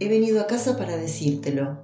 [0.00, 1.78] He venido a casa para decírtelo.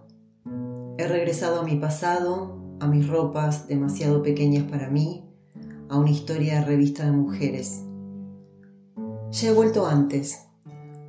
[0.98, 5.24] He regresado a mi pasado, a mis ropas demasiado pequeñas para mí,
[5.88, 7.82] a una historia de revista de mujeres.
[9.32, 10.44] Ya he vuelto antes,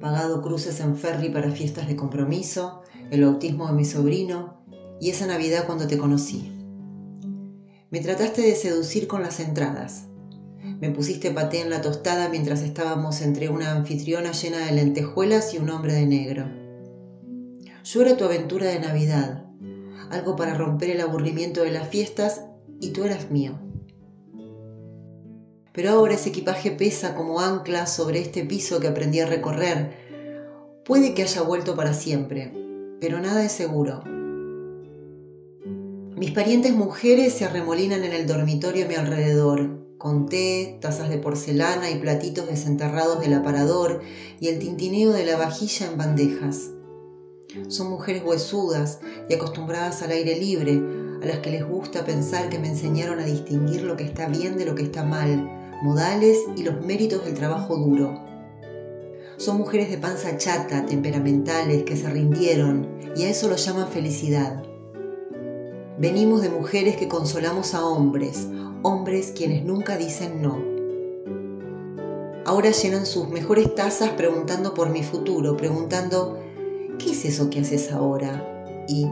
[0.02, 2.82] pagado cruces en ferry para fiestas de compromiso,
[3.12, 4.64] el bautismo de mi sobrino
[5.00, 6.52] y esa Navidad cuando te conocí.
[7.92, 10.08] Me trataste de seducir con las entradas.
[10.82, 15.60] Me pusiste paté en la tostada mientras estábamos entre una anfitriona llena de lentejuelas y
[15.60, 16.65] un hombre de negro.
[17.86, 19.46] Yo era tu aventura de Navidad,
[20.10, 22.42] algo para romper el aburrimiento de las fiestas
[22.82, 23.60] y tú eras mío.
[25.72, 29.94] Pero ahora ese equipaje pesa como ancla sobre este piso que aprendí a recorrer.
[30.84, 32.54] Puede que haya vuelto para siempre,
[33.00, 34.02] pero nada es seguro.
[36.16, 41.20] Mis parientes mujeres se arremolinan en el dormitorio a mi alrededor, con té, tazas de
[41.20, 44.02] porcelana y platitos desenterrados del aparador
[44.40, 46.72] y el tintineo de la vajilla en bandejas.
[47.68, 50.82] Son mujeres huesudas y acostumbradas al aire libre,
[51.22, 54.58] a las que les gusta pensar que me enseñaron a distinguir lo que está bien
[54.58, 55.50] de lo que está mal,
[55.82, 58.20] modales y los méritos del trabajo duro.
[59.38, 64.64] Son mujeres de panza chata, temperamentales, que se rindieron y a eso lo llaman felicidad.
[65.98, 68.48] Venimos de mujeres que consolamos a hombres,
[68.84, 70.76] hombres quienes nunca dicen no.
[72.46, 76.40] Ahora llenan sus mejores tazas preguntando por mi futuro, preguntando,
[76.98, 78.44] ¿qué es eso que haces ahora?
[78.88, 79.08] ¿Y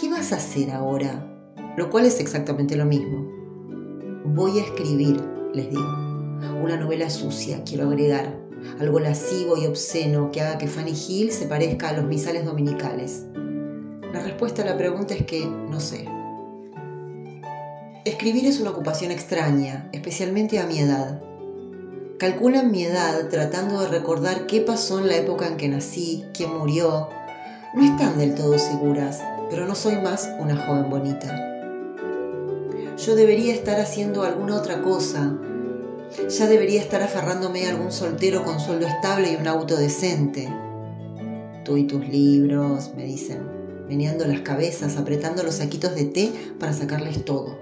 [0.00, 1.32] qué vas a hacer ahora?
[1.76, 3.26] Lo cual es exactamente lo mismo.
[4.24, 5.20] Voy a escribir,
[5.52, 6.06] les digo.
[6.62, 8.38] Una novela sucia, quiero agregar.
[8.80, 13.26] Algo lascivo y obsceno que haga que Fanny Hill se parezca a los misales dominicales.
[14.12, 16.06] La respuesta a la pregunta es que no sé.
[18.04, 21.20] Escribir es una ocupación extraña, especialmente a mi edad.
[22.18, 26.56] Calculan mi edad tratando de recordar qué pasó en la época en que nací, quién
[26.56, 27.08] murió.
[27.76, 31.28] No están del todo seguras, pero no soy más una joven bonita.
[32.96, 35.36] Yo debería estar haciendo alguna otra cosa.
[36.30, 40.48] Ya debería estar aferrándome a algún soltero con sueldo estable y un auto decente.
[41.66, 43.42] Tú y tus libros, me dicen,
[43.86, 47.58] meneando las cabezas, apretando los saquitos de té para sacarles todo.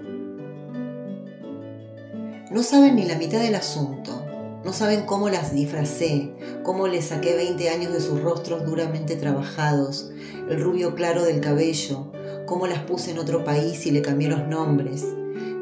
[2.51, 4.24] No saben ni la mitad del asunto.
[4.65, 6.31] No saben cómo las disfracé,
[6.63, 10.09] cómo les saqué 20 años de sus rostros duramente trabajados,
[10.49, 12.11] el rubio claro del cabello,
[12.47, 15.05] cómo las puse en otro país y le cambié los nombres.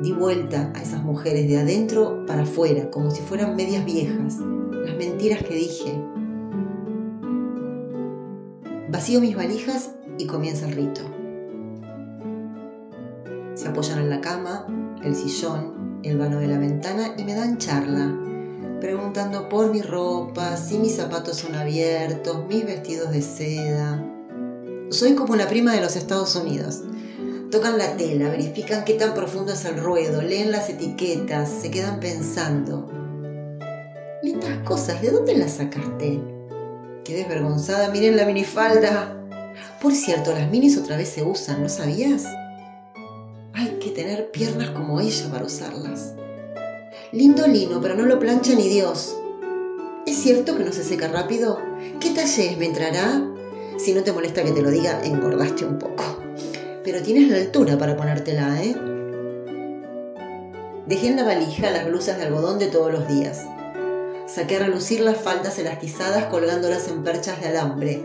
[0.02, 4.96] Di vuelta a esas mujeres de adentro para afuera, como si fueran medias viejas, las
[4.96, 6.02] mentiras que dije.
[8.90, 11.02] Vacío mis valijas y comienza el rito.
[13.56, 14.66] Se apoyan en la cama,
[15.04, 18.14] el sillón, el vano de la ventana y me dan charla,
[18.84, 24.06] preguntando por mi ropa, si mis zapatos son abiertos, mis vestidos de seda.
[24.90, 26.82] Soy como la prima de los Estados Unidos.
[27.50, 32.02] Tocan la tela, verifican qué tan profundo es el ruedo, leen las etiquetas, se quedan
[32.02, 32.92] pensando.
[34.22, 36.20] Lindas cosas, ¿de dónde las sacaste?
[37.06, 39.18] Qué desvergonzada, miren la minifalda.
[39.82, 42.26] Por cierto, las minis otra vez se usan, ¿no sabías?
[43.94, 46.16] tener piernas como ella para usarlas.
[47.14, 49.16] Lindo lino, pero no lo plancha ni Dios.
[50.08, 51.60] ¿Es cierto que no se seca rápido?
[52.00, 52.58] ¿Qué talle es?
[52.58, 53.24] ¿Me entrará?
[53.78, 56.04] Si no te molesta que te lo diga, engordaste un poco.
[56.84, 58.76] Pero tienes la altura para ponértela, ¿eh?
[60.88, 63.46] Dejé en la valija las blusas de algodón de todos los días.
[64.26, 68.04] Saqué a relucir las faldas elastizadas colgándolas en perchas de alambre.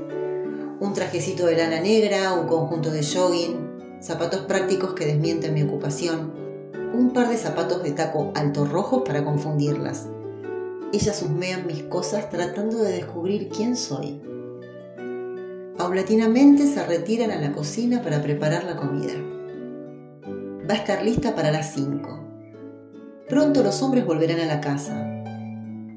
[0.81, 6.48] Un trajecito de lana negra, un conjunto de jogging, zapatos prácticos que desmienten mi ocupación,
[6.95, 10.07] un par de zapatos de taco alto rojo para confundirlas.
[10.93, 14.23] Ellas husmean mis cosas tratando de descubrir quién soy.
[15.77, 19.15] Paulatinamente se retiran a la cocina para preparar la comida.
[20.69, 22.27] Va a estar lista para las 5.
[23.29, 25.05] Pronto los hombres volverán a la casa.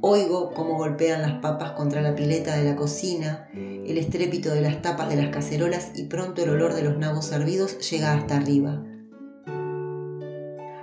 [0.01, 4.81] Oigo cómo golpean las papas contra la pileta de la cocina, el estrépito de las
[4.81, 8.83] tapas de las cacerolas y pronto el olor de los nabos servidos llega hasta arriba.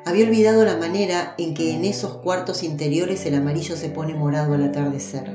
[0.09, 4.55] Había olvidado la manera en que en esos cuartos interiores el amarillo se pone morado
[4.55, 5.31] al atardecer.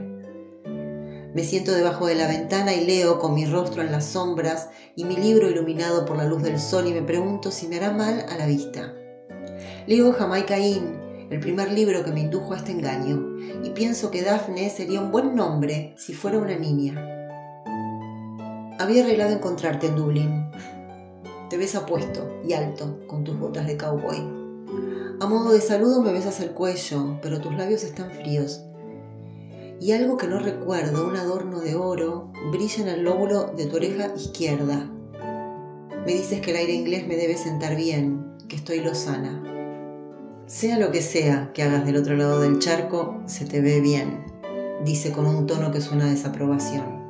[1.31, 5.03] Me siento debajo de la ventana y leo con mi rostro en las sombras y
[5.03, 8.25] mi libro iluminado por la luz del sol y me pregunto si me hará mal
[8.27, 8.91] a la vista.
[9.85, 14.23] Leo Jamaica Inn el primer libro que me indujo a este engaño, y pienso que
[14.23, 16.95] Daphne sería un buen nombre si fuera una niña.
[18.79, 20.51] Había arreglado encontrarte en Dublín.
[21.51, 24.42] Te ves apuesto y alto con tus botas de cowboy.
[25.19, 28.61] A modo de saludo me besas el cuello, pero tus labios están fríos.
[29.79, 33.75] y algo que no recuerdo, un adorno de oro, brilla en el lóbulo de tu
[33.75, 34.89] oreja izquierda.
[36.05, 39.43] Me dices que el aire inglés me debe sentar bien, que estoy lozana.
[40.45, 44.25] Sea lo que sea que hagas del otro lado del charco, se te ve bien,
[44.85, 47.03] dice con un tono que suena a desaprobación.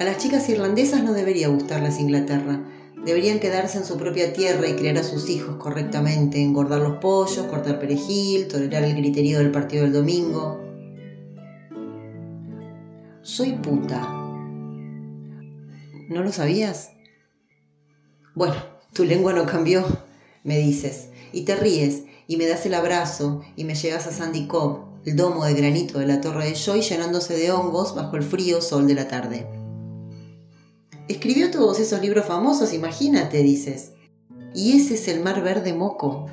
[0.00, 2.62] A las chicas irlandesas no debería gustarles Inglaterra.
[3.08, 7.46] Deberían quedarse en su propia tierra y criar a sus hijos correctamente, engordar los pollos,
[7.46, 10.60] cortar perejil, tolerar el griterío del partido del domingo,
[13.22, 14.06] soy puta.
[16.10, 16.90] ¿No lo sabías?
[18.34, 18.56] Bueno,
[18.92, 19.86] tu lengua no cambió,
[20.44, 24.46] me dices, y te ríes, y me das el abrazo, y me llegas a Sandy
[24.46, 28.22] Cobb, el domo de granito de la torre de Joy llenándose de hongos bajo el
[28.22, 29.57] frío sol de la tarde.
[31.08, 33.92] Escribió todos esos libros famosos, imagínate, dices.
[34.54, 36.26] Y ese es el mar verde moco.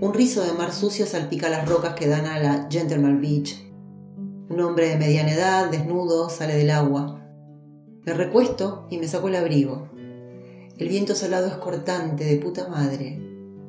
[0.00, 3.66] Un rizo de mar sucio salpica las rocas que dan a la Gentleman Beach,
[4.48, 7.20] un hombre de mediana edad, desnudo, sale del agua.
[8.04, 9.88] Me recuesto y me saco el abrigo.
[10.78, 13.18] El viento salado es cortante, de puta madre.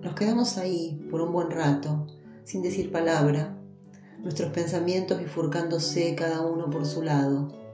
[0.04, 2.06] Nos quedamos ahí por un buen rato,
[2.44, 3.58] sin decir palabra,
[4.20, 7.67] nuestros pensamientos bifurcándose cada uno por su lado.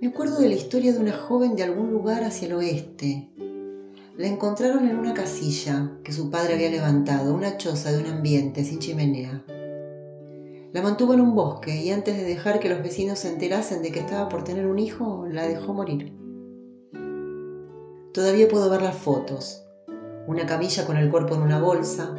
[0.00, 3.30] Me acuerdo de la historia de una joven de algún lugar hacia el oeste.
[4.16, 8.62] La encontraron en una casilla que su padre había levantado, una choza de un ambiente
[8.62, 9.42] sin chimenea.
[10.72, 13.90] La mantuvo en un bosque y antes de dejar que los vecinos se enterasen de
[13.90, 16.16] que estaba por tener un hijo, la dejó morir.
[18.14, 19.64] Todavía puedo ver las fotos.
[20.28, 22.14] Una camilla con el cuerpo en una bolsa,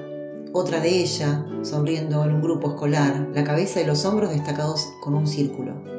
[0.52, 5.14] otra de ella sonriendo en un grupo escolar, la cabeza y los hombros destacados con
[5.14, 5.99] un círculo.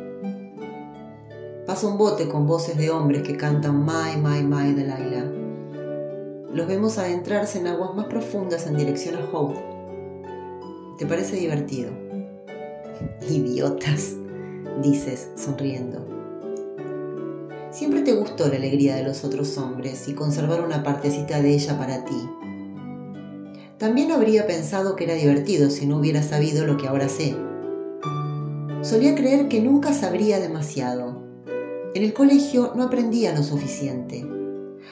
[1.70, 5.24] Pasa un bote con voces de hombres que cantan My, My, My de Laila.
[6.52, 9.54] Los vemos adentrarse en aguas más profundas en dirección a Hope.
[10.98, 11.92] ¿Te parece divertido?
[13.22, 14.16] Idiotas,
[14.82, 16.04] dices sonriendo.
[17.70, 21.78] Siempre te gustó la alegría de los otros hombres y conservar una partecita de ella
[21.78, 22.28] para ti.
[23.78, 27.36] También habría pensado que era divertido si no hubiera sabido lo que ahora sé.
[28.82, 31.29] Solía creer que nunca sabría demasiado.
[31.94, 34.26] En el colegio no aprendía lo suficiente.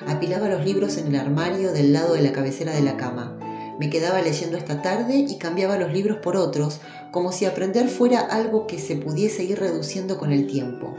[0.06, 3.38] Apilaba los libros en el armario del lado de la cabecera de la cama
[3.78, 6.80] me quedaba leyendo esta tarde y cambiaba los libros por otros,
[7.12, 10.94] como si aprender fuera algo que se pudiese ir reduciendo con el tiempo.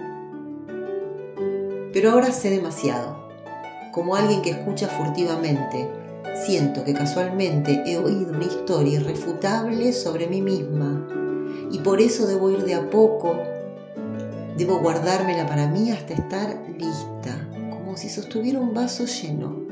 [1.91, 3.27] Pero ahora sé demasiado.
[3.91, 5.89] Como alguien que escucha furtivamente,
[6.45, 11.05] siento que casualmente he oído una historia irrefutable sobre mí misma
[11.71, 13.35] y por eso debo ir de a poco,
[14.59, 19.65] debo guardármela para mí hasta estar lista, como si sostuviera un vaso lleno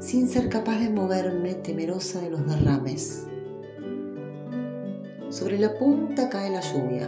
[0.00, 3.26] sin ser capaz de moverme temerosa de los derrames.
[5.28, 7.06] Sobre la punta cae la lluvia.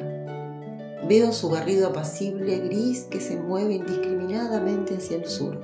[1.09, 5.59] Veo su barrido apacible gris que se mueve indiscriminadamente hacia el sur.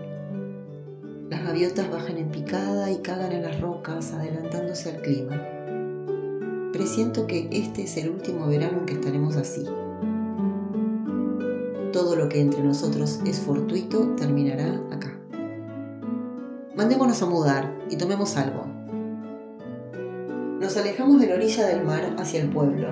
[1.29, 5.39] Las gaviotas bajan en picada y cagan en las rocas, adelantándose al clima.
[6.73, 9.67] Presiento que este es el último verano en que estaremos así.
[11.93, 15.19] Todo lo que entre nosotros es fortuito terminará acá.
[16.77, 18.67] Mandémonos a mudar y tomemos algo.
[20.61, 22.89] Nos alejamos de la orilla del mar hacia el pueblo.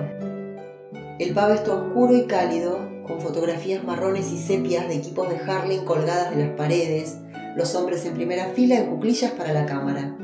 [1.19, 5.85] El pavo está oscuro y cálido, con fotografías marrones y sepias de equipos de Harling
[5.85, 7.17] colgadas de las paredes,
[7.55, 10.15] los hombres en primera fila en cuclillas para la cámara.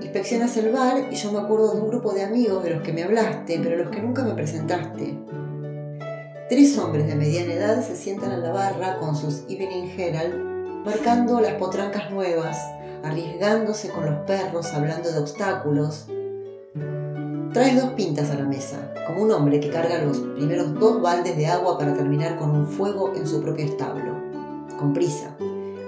[0.00, 2.92] Inspeccionas el bar y yo me acuerdo de un grupo de amigos de los que
[2.92, 5.18] me hablaste, pero los que nunca me presentaste.
[6.50, 10.34] Tres hombres de mediana edad se sientan a la barra con sus Evening Herald
[10.84, 12.58] marcando las potrancas nuevas,
[13.04, 16.06] arriesgándose con los perros, hablando de obstáculos.
[17.52, 21.36] Traes dos pintas a la mesa, como un hombre que carga los primeros dos baldes
[21.36, 24.12] de agua para terminar con un fuego en su propio establo,
[24.76, 25.36] con prisa,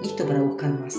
[0.00, 0.94] listo para buscar más.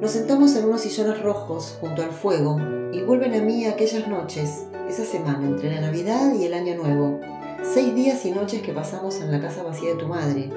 [0.00, 2.58] Nos sentamos en unos sillones rojos junto al fuego
[2.92, 7.20] y vuelven a mí aquellas noches, esa semana entre la Navidad y el Año Nuevo,
[7.72, 10.50] seis días y noches que pasamos en la casa vacía de tu madre,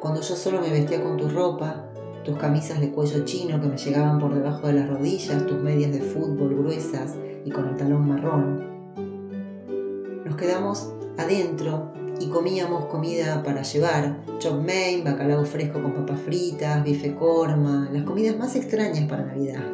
[0.00, 1.86] cuando yo solo me vestía con tu ropa,
[2.24, 5.92] tus camisas de cuello chino que me llegaban por debajo de las rodillas, tus medias
[5.92, 8.72] de fútbol gruesas y con el talón marrón.
[10.24, 16.84] Nos quedamos adentro y comíamos comida para llevar, chop mein, bacalao fresco con papas fritas,
[16.84, 19.64] bife korma, las comidas más extrañas para Navidad.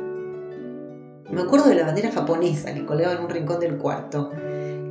[1.30, 4.30] Me acuerdo de la bandera japonesa que colgaba en un rincón del cuarto,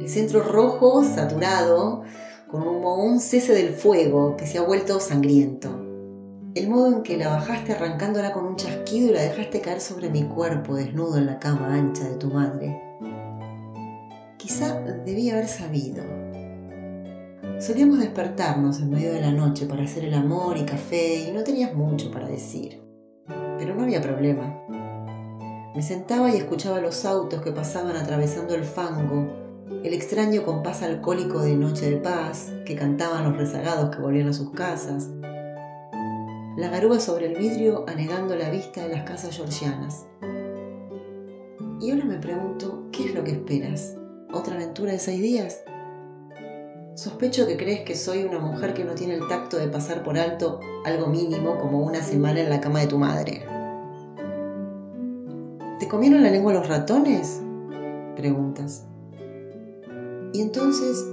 [0.10, 2.04] centro rojo saturado
[2.50, 5.70] como un cese del fuego que se ha vuelto sangriento.
[6.56, 10.10] El modo en que la bajaste arrancándola con un chasquido y la dejaste caer sobre
[10.10, 12.82] mi cuerpo desnudo en la cama ancha de tu madre.
[14.38, 16.04] Quizá debía haber sabido.
[17.60, 21.44] Solíamos despertarnos en medio de la noche para hacer el amor y café y no
[21.44, 22.82] tenías mucho para decir.
[23.58, 24.64] Pero no había problema.
[25.76, 29.47] Me sentaba y escuchaba los autos que pasaban atravesando el fango,
[29.84, 34.34] el extraño compás alcohólico de Noche de Paz que cantaban los rezagados que volvían a
[34.34, 35.10] sus casas,
[36.56, 40.08] la garúa sobre el vidrio anegando la vista de las casas georgianas.
[41.80, 43.96] Y ahora me pregunto, ¿qué es lo que esperas?
[44.34, 45.64] ¿Otra aventura de seis días?
[46.96, 50.18] Sospecho que crees que soy una mujer que no tiene el tacto de pasar por
[50.18, 53.46] alto algo mínimo como una semana en la cama de tu madre.
[55.80, 57.42] ¿Te comieron la lengua los ratones?
[58.16, 58.88] Preguntas.
[60.34, 61.06] Y entonces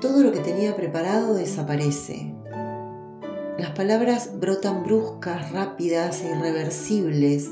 [0.00, 2.34] todo lo que tenía preparado desaparece.
[3.58, 7.50] Las palabras brotan bruscas, rápidas e irreversibles.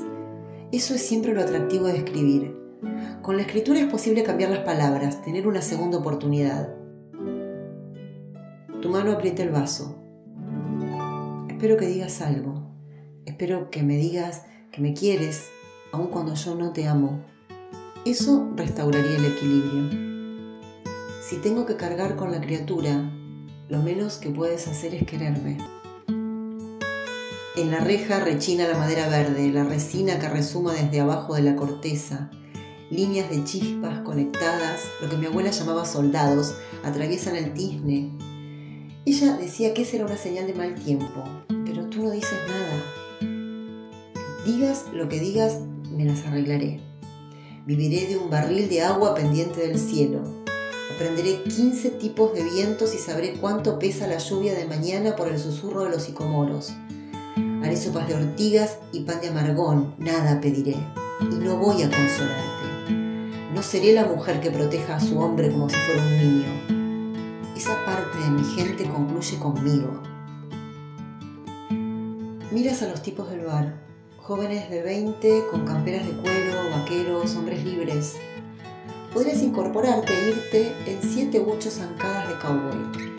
[0.71, 2.55] Eso es siempre lo atractivo de escribir.
[3.21, 6.75] Con la escritura es posible cambiar las palabras, tener una segunda oportunidad.
[8.81, 9.95] Tu mano aprieta el vaso.
[11.49, 12.69] Espero que digas algo.
[13.25, 15.47] Espero que me digas que me quieres,
[15.93, 17.21] aun cuando yo no te amo.
[18.05, 20.12] Eso restauraría el equilibrio.
[21.33, 23.11] Si tengo que cargar con la criatura,
[23.67, 25.57] lo menos que puedes hacer es quererme.
[27.55, 31.55] En la reja rechina la madera verde, la resina que resuma desde abajo de la
[31.55, 32.29] corteza.
[32.91, 38.11] Líneas de chispas conectadas, lo que mi abuela llamaba soldados, atraviesan el tizne.
[39.03, 41.23] Ella decía que esa era una señal de mal tiempo,
[41.65, 42.83] pero tú no dices nada.
[44.45, 45.61] Digas lo que digas,
[45.97, 46.79] me las arreglaré.
[47.65, 50.32] Viviré de un barril de agua pendiente del cielo.
[51.03, 55.37] Aprenderé 15 tipos de vientos y sabré cuánto pesa la lluvia de mañana por el
[55.37, 56.71] susurro de los sicomoros.
[57.61, 60.77] Haré sopas de ortigas y pan de amargón, nada pediré,
[61.19, 62.93] y no voy a consolarte.
[63.53, 67.53] No seré la mujer que proteja a su hombre como si fuera un niño.
[67.57, 70.01] Esa parte de mi gente concluye conmigo.
[72.49, 73.75] Miras a los tipos del bar,
[74.15, 78.15] jóvenes de 20 con camperas de cuero, vaqueros, hombres libres.
[79.13, 83.13] Podrías incorporarte e irte en siete u ocho zancadas de cowboy.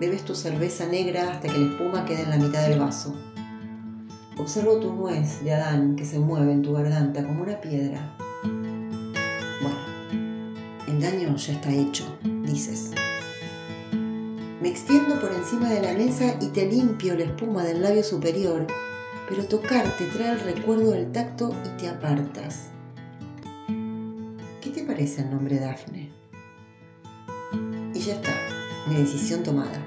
[0.00, 3.14] Bebes tu cerveza negra hasta que la espuma quede en la mitad del vaso.
[4.36, 8.16] Observo tu nuez de Adán que se mueve en tu garganta como una piedra.
[9.62, 9.78] Bueno,
[10.88, 12.04] el daño ya está hecho,
[12.44, 12.90] dices.
[14.60, 18.66] Me extiendo por encima de la mesa y te limpio la espuma del labio superior,
[19.28, 22.72] pero tocarte trae el recuerdo del tacto y te apartas.
[24.82, 26.10] ¿Qué te parece el nombre Dafne?
[27.94, 28.32] Y ya está,
[28.88, 29.78] mi decisión tomada.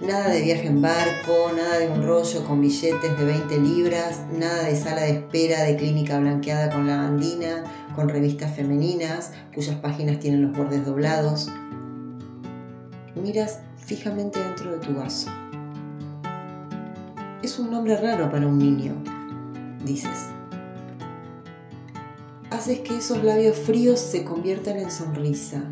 [0.00, 4.62] Nada de viaje en barco, nada de un rollo con billetes de 20 libras, nada
[4.62, 7.64] de sala de espera de clínica blanqueada con lavandina,
[7.94, 11.50] con revistas femeninas cuyas páginas tienen los bordes doblados.
[13.14, 15.30] Miras fijamente dentro de tu vaso.
[17.42, 18.94] Es un nombre raro para un niño,
[19.84, 20.35] dices.
[22.50, 25.62] Haces que esos labios fríos se conviertan en sonrisa,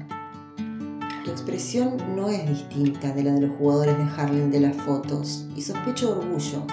[1.24, 5.46] tu expresión no es distinta de la de los jugadores de Harlem de las fotos
[5.56, 6.66] y sospecho orgullo,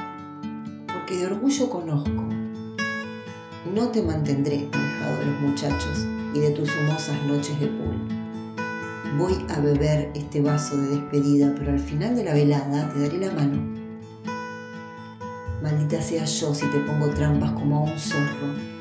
[0.91, 2.27] porque de orgullo conozco.
[3.73, 7.95] No te mantendré alejado de los muchachos y de tus humosas noches de pool.
[9.17, 13.19] Voy a beber este vaso de despedida, pero al final de la velada te daré
[13.19, 13.61] la mano.
[15.63, 18.80] Maldita sea yo si te pongo trampas como a un zorro.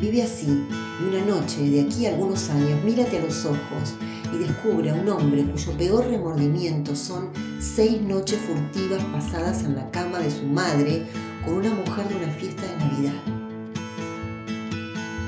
[0.00, 3.96] Vive así y una noche, de aquí a algunos años, mírate a los ojos
[4.32, 7.28] y descubre a un hombre cuyo peor remordimiento son
[7.58, 11.06] seis noches furtivas pasadas en la cama de su madre
[11.44, 13.22] con una mujer de una fiesta de Navidad.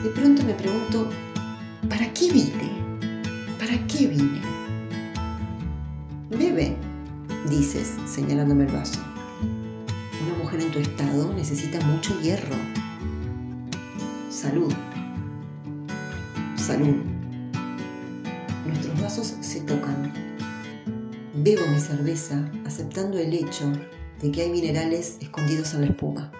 [0.03, 1.07] De pronto me pregunto,
[1.91, 2.73] ¿para qué vine?
[3.59, 4.41] ¿Para qué vine?
[6.31, 6.77] Bebe,
[7.51, 9.01] dices, señalándome el vaso.
[10.27, 12.57] Una mujer en tu estado necesita mucho hierro.
[14.43, 14.73] Salud.
[16.57, 16.97] Salud
[18.67, 20.13] nuestros vasos se tocan.
[21.33, 23.71] Bebo mi cerveza aceptando el hecho
[24.21, 26.33] de que hay minerales escondidos en la espuma.